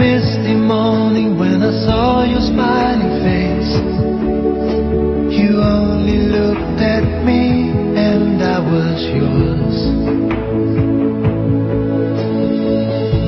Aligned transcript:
misty 0.00 0.54
morning 0.54 1.38
when 1.38 1.62
I 1.62 1.72
saw 1.84 2.24
your 2.24 2.40
smiling 2.40 3.20
face. 3.20 3.72
You 5.38 5.60
only 5.60 6.18
looked 6.36 6.80
at 6.80 7.04
me 7.28 7.68
and 8.08 8.42
I 8.42 8.58
was 8.60 8.98
yours. 9.20 9.76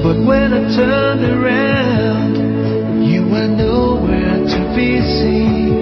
But 0.03 0.17
when 0.25 0.49
I 0.55 0.63
turned 0.75 1.25
around, 1.37 2.35
you 3.05 3.21
were 3.33 3.49
nowhere 3.49 4.39
to 4.55 4.61
be 4.75 5.01
seen. 5.21 5.82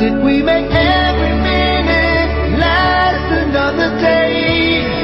Did 0.00 0.24
we 0.24 0.40
make 0.40 0.64
every 0.72 1.34
minute 1.42 2.58
last 2.58 3.32
another 3.44 4.00
day? 4.00 4.99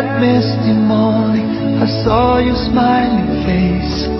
that 0.00 0.18
misty 0.18 0.72
morning 0.72 1.76
I 1.76 1.86
saw 2.04 2.38
your 2.38 2.56
smiling 2.56 3.44
face. 3.44 4.19